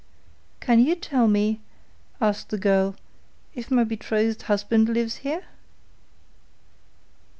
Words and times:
'Can 0.61 0.79
you 0.79 0.95
tell 0.95 1.27
me,' 1.27 1.61
asked 2.19 2.49
the 2.49 2.57
girl, 2.57 2.95
'if 3.53 3.69
my 3.69 3.83
betrothed 3.83 4.41
husband 4.41 4.89
lives 4.89 5.17
here? 5.17 5.43